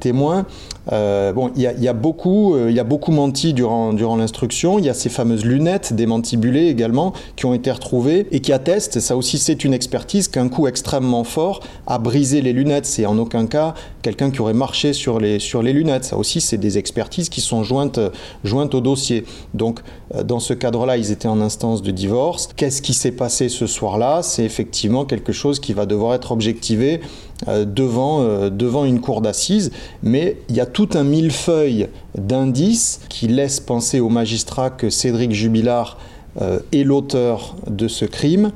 témoins. 0.00 0.46
Euh, 0.90 1.34
bon, 1.34 1.50
il 1.54 1.62
y, 1.62 1.88
a, 1.88 1.92
beaucoup, 1.92 2.56
il 2.56 2.74
y 2.74 2.80
a 2.80 2.84
beaucoup 2.84 3.12
menti 3.12 3.52
durant, 3.52 3.92
l'instruction. 4.16 4.78
Il 4.78 4.86
y 4.86 4.88
a 4.88 4.94
ces 4.94 5.10
fameuses 5.10 5.44
lunettes 5.44 5.92
démantibulées 5.92 6.68
également 6.68 7.12
qui 7.36 7.44
ont 7.44 7.52
été 7.52 7.70
retrouvées 7.70 8.26
et 8.30 8.40
qui 8.40 8.52
attestent, 8.52 9.00
ça 9.00 9.16
aussi 9.16 9.38
c'est 9.38 9.64
une 9.64 9.74
expertise, 9.74 10.28
qu'un 10.28 10.48
coup 10.48 10.66
extrêmement 10.66 11.24
fort 11.24 11.60
a 11.86 11.98
brisé 11.98 12.40
les 12.40 12.54
lunettes. 12.54 12.86
C'est 12.86 13.04
en 13.04 13.18
aucun 13.18 13.46
cas 13.46 13.74
quelqu'un 14.00 14.30
qui 14.30 14.40
aurait 14.40 14.54
marché 14.54 14.94
sur 14.94 15.20
les, 15.20 15.38
sur 15.38 15.62
les 15.62 15.74
lunettes. 15.74 16.04
Ça 16.04 16.16
aussi 16.16 16.40
c'est 16.40 16.56
des 16.56 16.78
expertises 16.78 17.28
qui 17.28 17.42
sont 17.42 17.62
jointes, 17.64 18.00
jointes 18.44 18.74
au 18.74 18.80
dossier. 18.80 19.24
Donc 19.52 19.80
dans 20.24 20.40
ce 20.40 20.54
cadre-là, 20.54 20.96
ils 20.96 21.10
étaient 21.10 21.17
en 21.26 21.40
instance 21.40 21.82
de 21.82 21.90
divorce. 21.90 22.48
Qu'est-ce 22.56 22.82
qui 22.82 22.94
s'est 22.94 23.12
passé 23.12 23.48
ce 23.48 23.66
soir-là? 23.66 24.22
C'est 24.22 24.44
effectivement 24.44 25.04
quelque 25.04 25.32
chose 25.32 25.58
qui 25.58 25.72
va 25.72 25.86
devoir 25.86 26.14
être 26.14 26.32
objectivé 26.32 27.00
euh, 27.48 27.64
devant, 27.64 28.22
euh, 28.22 28.50
devant 28.50 28.84
une 28.84 29.00
cour 29.00 29.20
d'assises. 29.20 29.70
Mais 30.02 30.36
il 30.48 30.56
y 30.56 30.60
a 30.60 30.66
tout 30.66 30.88
un 30.94 31.04
millefeuille 31.04 31.88
d'indices 32.16 33.00
qui 33.08 33.28
laissent 33.28 33.60
penser 33.60 34.00
au 34.00 34.08
magistrat 34.08 34.70
que 34.70 34.90
Cédric 34.90 35.32
Jubilard 35.32 35.98
euh, 36.40 36.60
est 36.72 36.84
l'auteur 36.84 37.56
de 37.68 37.88
ce 37.88 38.04
crime 38.04 38.52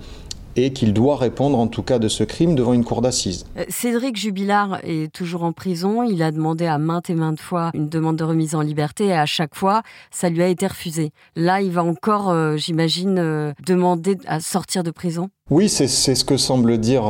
et 0.56 0.72
qu'il 0.72 0.92
doit 0.92 1.16
répondre 1.16 1.58
en 1.58 1.66
tout 1.66 1.82
cas 1.82 1.98
de 1.98 2.08
ce 2.08 2.24
crime 2.24 2.54
devant 2.54 2.72
une 2.72 2.84
cour 2.84 3.02
d'assises. 3.02 3.44
Euh, 3.56 3.64
Cédric 3.68 4.16
Jubilard 4.16 4.78
est 4.82 5.12
toujours 5.12 5.44
en 5.44 5.52
prison. 5.52 6.02
Il 6.02 6.22
a 6.22 6.30
demandé 6.30 6.66
à 6.66 6.78
maintes 6.78 7.10
et 7.10 7.14
maintes 7.14 7.40
fois 7.40 7.70
une 7.74 7.88
demande 7.88 8.16
de 8.16 8.24
remise 8.24 8.54
en 8.54 8.60
liberté 8.60 9.06
et 9.06 9.14
à 9.14 9.26
chaque 9.26 9.54
fois, 9.54 9.82
ça 10.10 10.28
lui 10.28 10.42
a 10.42 10.48
été 10.48 10.66
refusé. 10.66 11.10
Là, 11.36 11.60
il 11.60 11.70
va 11.70 11.82
encore, 11.84 12.30
euh, 12.30 12.56
j'imagine, 12.56 13.18
euh, 13.18 13.52
demander 13.66 14.16
à 14.26 14.40
sortir 14.40 14.82
de 14.82 14.90
prison 14.90 15.28
oui, 15.50 15.68
c'est 15.68 15.86
ce 15.86 16.24
que 16.24 16.38
semblent 16.38 16.78
dire 16.78 17.02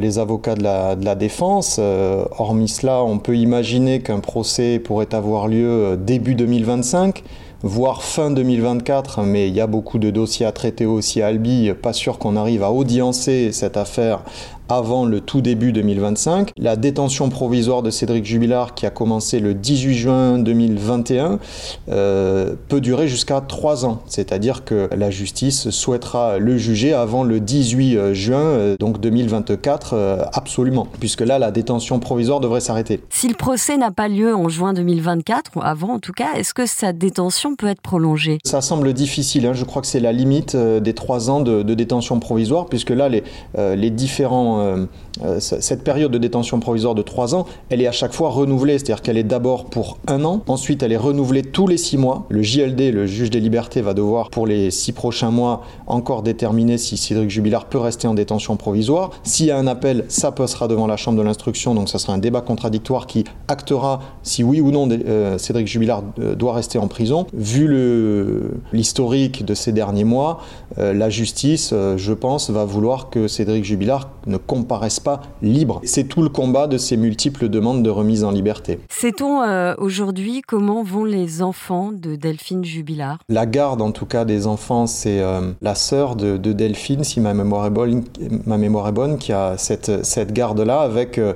les 0.00 0.18
avocats 0.18 0.56
de 0.56 0.64
la, 0.64 0.96
de 0.96 1.04
la 1.04 1.14
défense. 1.14 1.78
hormis 1.78 2.66
cela, 2.66 3.04
on 3.04 3.18
peut 3.18 3.36
imaginer 3.36 4.00
qu'un 4.00 4.18
procès 4.18 4.80
pourrait 4.80 5.14
avoir 5.14 5.46
lieu 5.46 5.96
début 5.96 6.34
2025 6.34 7.22
voire 7.66 8.02
fin 8.02 8.30
2024, 8.30 9.22
mais 9.22 9.48
il 9.48 9.54
y 9.54 9.60
a 9.62 9.66
beaucoup 9.66 9.98
de 9.98 10.10
dossiers 10.10 10.44
à 10.44 10.52
traiter 10.52 10.84
aussi 10.84 11.22
à 11.22 11.28
Albi, 11.28 11.72
pas 11.72 11.94
sûr 11.94 12.18
qu'on 12.18 12.36
arrive 12.36 12.62
à 12.62 12.70
audiencer 12.70 13.52
cette 13.52 13.78
affaire 13.78 14.20
avant 14.68 15.04
le 15.04 15.20
tout 15.20 15.40
début 15.40 15.72
2025. 15.72 16.52
La 16.56 16.76
détention 16.76 17.28
provisoire 17.28 17.82
de 17.82 17.90
Cédric 17.90 18.24
Jubilard, 18.24 18.74
qui 18.74 18.86
a 18.86 18.90
commencé 18.90 19.40
le 19.40 19.54
18 19.54 19.94
juin 19.94 20.38
2021, 20.38 21.38
euh, 21.90 22.54
peut 22.68 22.80
durer 22.80 23.08
jusqu'à 23.08 23.40
trois 23.40 23.84
ans. 23.84 24.02
C'est-à-dire 24.06 24.64
que 24.64 24.88
la 24.96 25.10
justice 25.10 25.70
souhaitera 25.70 26.38
le 26.38 26.56
juger 26.56 26.94
avant 26.94 27.24
le 27.24 27.40
18 27.40 27.96
euh, 27.96 28.14
juin 28.14 28.38
euh, 28.38 28.76
donc 28.78 29.00
2024, 29.00 30.28
absolument, 30.32 30.86
puisque 31.00 31.20
là, 31.20 31.38
la 31.38 31.50
détention 31.50 31.98
provisoire 31.98 32.40
devrait 32.40 32.60
s'arrêter. 32.60 33.00
Si 33.10 33.28
le 33.28 33.34
procès 33.34 33.76
n'a 33.76 33.90
pas 33.90 34.08
lieu 34.08 34.34
en 34.34 34.48
juin 34.48 34.72
2024, 34.72 35.52
ou 35.56 35.60
avant 35.62 35.94
en 35.94 35.98
tout 35.98 36.12
cas, 36.12 36.34
est-ce 36.36 36.54
que 36.54 36.66
sa 36.66 36.92
détention 36.92 37.56
peut 37.56 37.66
être 37.66 37.80
prolongée? 37.80 38.38
Ça 38.44 38.60
semble 38.60 38.92
difficile. 38.92 39.46
Hein. 39.46 39.52
Je 39.52 39.64
crois 39.64 39.82
que 39.82 39.88
c'est 39.88 40.00
la 40.00 40.12
limite 40.12 40.56
des 40.56 40.94
trois 40.94 41.30
ans 41.30 41.40
de, 41.40 41.62
de, 41.62 41.74
détention 41.74 42.18
provisoire, 42.20 42.66
puisque 42.66 42.90
là, 42.90 43.08
les, 43.08 43.22
les 43.56 43.90
différents 43.90 44.53
euh, 44.60 44.86
cette 45.38 45.84
période 45.84 46.10
de 46.10 46.18
détention 46.18 46.58
provisoire 46.60 46.94
de 46.94 47.02
3 47.02 47.34
ans, 47.34 47.46
elle 47.70 47.80
est 47.80 47.86
à 47.86 47.92
chaque 47.92 48.12
fois 48.12 48.30
renouvelée, 48.30 48.78
c'est-à-dire 48.78 49.02
qu'elle 49.02 49.16
est 49.16 49.22
d'abord 49.22 49.66
pour 49.66 49.98
un 50.06 50.24
an, 50.24 50.42
ensuite 50.48 50.82
elle 50.82 50.92
est 50.92 50.96
renouvelée 50.96 51.42
tous 51.42 51.66
les 51.66 51.76
6 51.76 51.98
mois. 51.98 52.26
Le 52.28 52.42
JLD, 52.42 52.92
le 52.92 53.06
juge 53.06 53.30
des 53.30 53.40
libertés, 53.40 53.80
va 53.80 53.94
devoir 53.94 54.30
pour 54.30 54.46
les 54.46 54.70
6 54.70 54.92
prochains 54.92 55.30
mois 55.30 55.62
encore 55.86 56.22
déterminer 56.22 56.78
si 56.78 56.96
Cédric 56.96 57.30
Jubilard 57.30 57.66
peut 57.66 57.78
rester 57.78 58.08
en 58.08 58.14
détention 58.14 58.56
provisoire. 58.56 59.10
S'il 59.22 59.46
y 59.46 59.50
a 59.50 59.58
un 59.58 59.66
appel, 59.66 60.04
ça 60.08 60.32
passera 60.32 60.68
devant 60.68 60.86
la 60.86 60.96
chambre 60.96 61.18
de 61.18 61.22
l'instruction, 61.22 61.74
donc 61.74 61.88
ça 61.88 61.98
sera 61.98 62.12
un 62.12 62.18
débat 62.18 62.40
contradictoire 62.40 63.06
qui 63.06 63.24
actera 63.48 64.00
si 64.22 64.42
oui 64.42 64.60
ou 64.60 64.70
non 64.70 64.88
euh, 64.90 65.38
Cédric 65.38 65.68
Jubilard 65.68 66.02
doit 66.36 66.54
rester 66.54 66.78
en 66.78 66.88
prison. 66.88 67.26
Vu 67.32 67.64
l'historique 68.72 69.44
de 69.44 69.54
ces 69.54 69.72
derniers 69.72 70.04
mois, 70.04 70.40
la 70.76 71.08
justice, 71.08 71.72
je 71.72 72.12
pense, 72.12 72.50
va 72.50 72.64
vouloir 72.64 73.10
que 73.10 73.28
Cédric 73.28 73.64
Jubilard 73.64 74.10
ne 74.26 74.36
comparaissent 74.36 75.00
pas 75.04 75.22
libres. 75.42 75.80
C'est 75.84 76.04
tout 76.04 76.22
le 76.22 76.28
combat 76.28 76.66
de 76.66 76.78
ces 76.78 76.96
multiples 76.96 77.48
demandes 77.48 77.82
de 77.82 77.90
remise 77.90 78.24
en 78.24 78.30
liberté. 78.30 78.80
Sait-on 78.88 79.42
euh, 79.42 79.74
aujourd'hui 79.78 80.42
comment 80.42 80.82
vont 80.82 81.04
les 81.04 81.42
enfants 81.42 81.92
de 81.92 82.16
Delphine 82.16 82.64
Jubilard? 82.64 83.18
La 83.28 83.46
garde, 83.46 83.82
en 83.82 83.92
tout 83.92 84.06
cas, 84.06 84.24
des 84.24 84.46
enfants, 84.46 84.86
c'est 84.86 85.20
euh, 85.20 85.52
la 85.62 85.74
sœur 85.74 86.16
de, 86.16 86.36
Delphine, 86.36 87.04
si 87.04 87.20
ma 87.20 87.34
mémoire 87.34 87.66
est 87.66 87.70
bonne, 87.70 88.04
ma 88.46 88.58
mémoire 88.58 88.88
est 88.88 88.92
bonne 88.92 89.18
qui 89.18 89.32
a 89.32 89.56
cette, 89.58 90.04
cette 90.04 90.32
garde-là 90.32 90.80
avec 90.80 91.18
euh, 91.18 91.34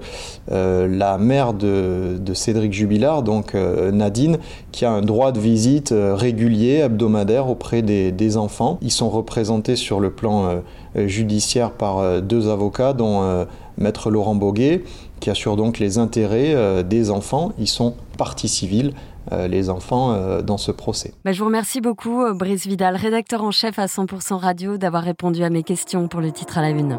la 0.89 1.19
mère 1.19 1.53
de, 1.53 2.19
de, 2.19 2.35
Cédric 2.35 2.73
Jubilard, 2.73 3.23
donc 3.23 3.55
Nadine, 3.55 4.39
qui 4.73 4.85
a 4.85 4.93
un 4.93 5.03
droit 5.03 5.33
de 5.33 5.41
visite 5.41 5.93
régulier, 5.93 6.81
hebdomadaire 6.85 7.49
auprès 7.49 7.83
des, 7.83 8.37
enfants. 8.37 8.79
Ils 8.83 8.93
sont 8.93 9.11
représentés 9.11 9.77
sur 9.77 10.01
le 10.01 10.11
plan 10.11 10.63
judiciaire 11.07 11.71
par 11.71 12.21
deux 12.23 12.49
avocats, 12.49 12.93
dont 12.93 13.47
Maître 13.77 14.11
Laurent 14.11 14.35
Boguet, 14.35 14.83
qui 15.21 15.31
assure 15.31 15.57
donc 15.57 15.79
les 15.79 15.99
intérêts 15.99 16.83
des 16.85 17.11
enfants. 17.11 17.53
Ils 17.59 17.69
sont 17.69 17.95
partie 18.17 18.49
civile 18.49 18.93
euh, 19.33 19.47
les 19.47 19.69
enfants 19.69 20.13
euh, 20.13 20.41
dans 20.41 20.57
ce 20.57 20.73
procès. 20.73 21.13
Bah, 21.25 21.33
je 21.33 21.41
vous 21.41 21.47
remercie 21.47 21.83
beaucoup, 21.83 22.23
euh, 22.23 22.33
Brice 22.33 22.67
Vidal, 22.67 22.97
rédacteur 22.97 23.43
en 23.43 23.51
chef 23.51 23.79
à 23.79 23.85
100% 23.85 24.37
Radio, 24.37 24.79
d'avoir 24.79 25.03
répondu 25.03 25.43
à 25.43 25.51
mes 25.51 25.63
questions 25.63 26.09
pour 26.09 26.21
le 26.21 26.33
titre 26.33 26.57
à 26.57 26.63
la 26.63 26.71
une. 26.71 26.99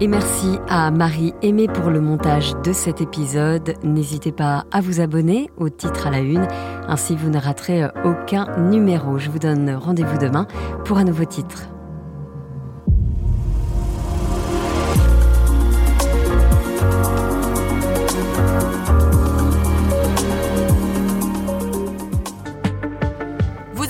Et 0.00 0.08
merci 0.08 0.58
à 0.68 0.90
Marie 0.90 1.34
Aimée 1.42 1.68
pour 1.68 1.88
le 1.88 2.00
montage 2.00 2.52
de 2.64 2.72
cet 2.72 3.00
épisode. 3.00 3.74
N'hésitez 3.84 4.32
pas 4.32 4.64
à 4.72 4.80
vous 4.80 5.00
abonner 5.00 5.50
au 5.56 5.68
titre 5.68 6.08
à 6.08 6.10
la 6.10 6.18
une, 6.18 6.48
ainsi 6.88 7.14
vous 7.14 7.30
ne 7.30 7.38
raterez 7.38 7.84
aucun 8.04 8.48
numéro. 8.58 9.18
Je 9.18 9.30
vous 9.30 9.38
donne 9.38 9.70
rendez-vous 9.70 10.18
demain 10.18 10.48
pour 10.84 10.98
un 10.98 11.04
nouveau 11.04 11.24
titre. 11.24 11.73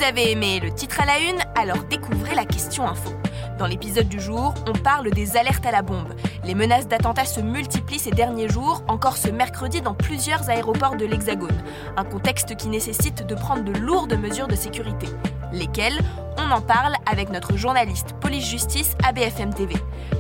Avez 0.03 0.33
aimé 0.33 0.61
le 0.61 0.73
titre 0.73 1.01
à 1.01 1.05
la 1.05 1.19
une, 1.19 1.39
alors 1.55 1.85
découvrez 1.85 2.35
la 2.35 2.45
question 2.45 2.89
info. 2.89 3.11
Dans 3.59 3.67
l'épisode 3.67 4.09
du 4.09 4.21
jour, 4.21 4.55
on 4.67 4.73
parle 4.73 5.11
des 5.11 5.37
alertes 5.37 5.65
à 5.67 5.71
la 5.71 5.83
bombe. 5.83 6.15
Les 6.45 6.55
menaces 6.55 6.89
d'attentats 6.89 7.25
se 7.25 7.41
multiplient 7.41 7.99
ces 7.99 8.11
derniers 8.11 8.49
jours, 8.49 8.83
encore 8.89 9.17
ce 9.17 9.29
mercredi 9.29 9.81
dans 9.81 9.95
plusieurs 9.95 10.51
aéroports 10.51 10.97
de 10.97 11.05
l'Hexagone. 11.05 11.63
Un 11.97 12.05
contexte 12.05 12.57
qui 12.57 12.69
nécessite 12.69 13.27
de 13.27 13.35
prendre 13.35 13.63
de 13.63 13.73
lourdes 13.79 14.19
mesures 14.19 14.49
de 14.49 14.57
sécurité. 14.57 15.07
Lesquelles? 15.53 16.01
On 16.37 16.51
en 16.51 16.61
parle 16.61 16.95
avec 17.07 17.31
notre 17.31 17.57
journaliste 17.57 18.15
police-justice 18.21 18.97
à 19.05 19.13
BFM 19.13 19.55
TV. 19.55 19.75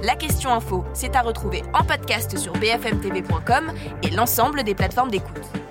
La 0.04 0.14
question 0.14 0.52
info, 0.52 0.84
c'est 0.94 1.16
à 1.16 1.22
retrouver 1.22 1.62
en 1.72 1.82
podcast 1.82 2.38
sur 2.38 2.52
bfmtv.com 2.52 3.72
et 4.04 4.10
l'ensemble 4.10 4.62
des 4.62 4.74
plateformes 4.74 5.10
d'écoute. 5.10 5.63